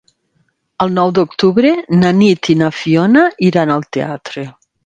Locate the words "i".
2.57-2.57